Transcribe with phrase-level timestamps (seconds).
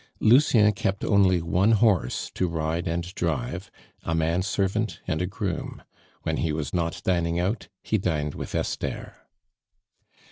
[0.19, 3.69] Lucien kept only one horse to ride and drive,
[4.03, 5.83] a man servant, and a groom.
[6.23, 9.13] When he was not dining out, he dined with Esther.